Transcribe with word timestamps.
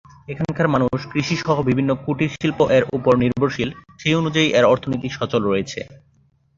এখানকার 0.27 0.67
মানুষ 0.67 0.99
কৃষি 1.11 1.35
সহ 1.39 1.57
বিভিন্ন 1.61 1.91
কুটির 2.03 2.31
শিল্প 2.35 2.59
এর 2.77 2.83
উপর 2.97 3.13
নির্ভরশীল 3.23 3.69
সেই 3.99 4.15
অনুযায়ী 4.15 4.47
এর 4.51 4.65
অর্থনীতি 4.65 5.07
সচল 5.17 5.41
রয়েছে। 5.45 5.79